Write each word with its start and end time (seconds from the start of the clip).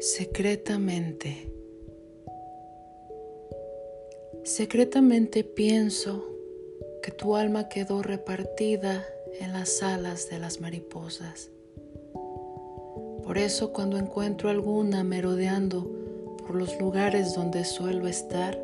Secretamente. 0.00 1.52
Secretamente 4.44 5.44
pienso 5.44 6.24
que 7.02 7.10
tu 7.10 7.36
alma 7.36 7.68
quedó 7.68 8.02
repartida 8.02 9.04
en 9.40 9.52
las 9.52 9.82
alas 9.82 10.30
de 10.30 10.38
las 10.38 10.62
mariposas. 10.62 11.50
Por 13.24 13.36
eso 13.36 13.74
cuando 13.74 13.98
encuentro 13.98 14.48
alguna 14.48 15.04
merodeando 15.04 15.86
por 16.46 16.56
los 16.56 16.80
lugares 16.80 17.34
donde 17.34 17.66
suelo 17.66 18.08
estar, 18.08 18.58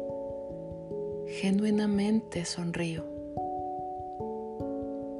genuinamente 1.29 2.47
sonrío. 2.47 3.05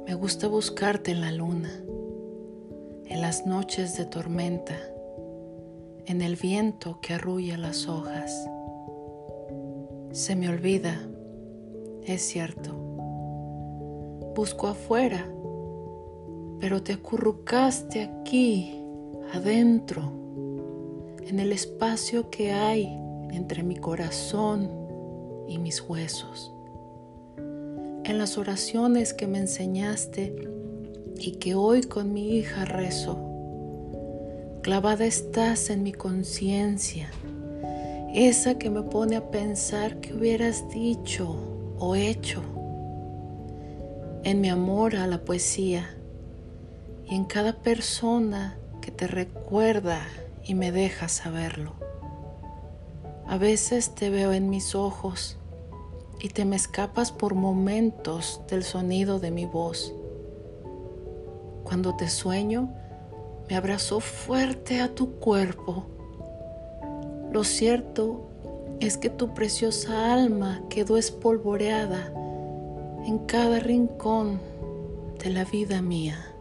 Me 0.07 0.15
gusta 0.15 0.47
buscarte 0.47 1.11
en 1.11 1.21
la 1.21 1.31
luna, 1.31 1.79
en 3.05 3.21
las 3.21 3.45
noches 3.45 3.95
de 3.97 4.05
tormenta 4.05 4.96
en 6.07 6.21
el 6.21 6.37
viento 6.37 6.99
que 7.01 7.15
arrulla 7.15 7.57
las 7.57 7.87
hojas. 7.89 8.49
Se 10.13 10.37
me 10.37 10.47
olvida, 10.47 11.01
es 12.05 12.21
cierto. 12.21 12.73
Busco 14.33 14.67
afuera, 14.67 15.29
pero 16.61 16.81
te 16.81 16.93
acurrucaste 16.93 18.03
aquí, 18.03 18.81
adentro, 19.33 20.13
en 21.27 21.39
el 21.39 21.51
espacio 21.51 22.29
que 22.29 22.53
hay 22.53 22.85
entre 23.31 23.63
mi 23.63 23.75
corazón 23.75 24.71
y 25.49 25.57
mis 25.57 25.81
huesos. 25.81 26.53
En 28.05 28.17
las 28.17 28.37
oraciones 28.37 29.13
que 29.13 29.27
me 29.27 29.39
enseñaste 29.39 30.33
y 31.19 31.33
que 31.33 31.53
hoy 31.53 31.81
con 31.81 32.13
mi 32.13 32.37
hija 32.37 32.63
rezo 32.63 33.36
Clavada 34.67 35.05
estás 35.05 35.69
en 35.69 35.81
mi 35.81 35.93
conciencia, 35.93 37.09
esa 38.13 38.57
que 38.57 38.69
me 38.69 38.81
pone 38.81 39.15
a 39.15 39.31
pensar 39.31 40.01
que 40.01 40.13
hubieras 40.13 40.67
dicho 40.67 41.37
o 41.79 41.95
hecho, 41.95 42.41
en 44.25 44.41
mi 44.41 44.49
amor 44.49 44.97
a 44.97 45.07
la 45.07 45.23
poesía 45.23 45.95
y 47.05 47.15
en 47.15 47.23
cada 47.23 47.53
persona 47.53 48.57
que 48.81 48.91
te 48.91 49.07
recuerda 49.07 50.01
y 50.43 50.53
me 50.53 50.73
deja 50.73 51.07
saberlo. 51.07 51.71
A 53.25 53.37
veces 53.37 53.95
te 53.95 54.09
veo 54.09 54.33
en 54.33 54.49
mis 54.49 54.75
ojos 54.75 55.37
y 56.19 56.27
te 56.27 56.43
me 56.43 56.57
escapas 56.57 57.13
por 57.13 57.35
momentos 57.35 58.41
del 58.49 58.65
sonido 58.65 59.21
de 59.21 59.31
mi 59.31 59.45
voz. 59.45 59.93
Cuando 61.63 61.95
te 61.95 62.09
sueño, 62.09 62.69
me 63.49 63.55
abrazó 63.55 63.99
fuerte 63.99 64.81
a 64.81 64.93
tu 64.93 65.19
cuerpo. 65.19 65.85
Lo 67.31 67.43
cierto 67.43 68.29
es 68.79 68.97
que 68.97 69.09
tu 69.09 69.33
preciosa 69.33 70.13
alma 70.13 70.61
quedó 70.69 70.97
espolvoreada 70.97 72.11
en 73.05 73.19
cada 73.19 73.59
rincón 73.59 74.39
de 75.23 75.29
la 75.31 75.45
vida 75.45 75.81
mía. 75.81 76.33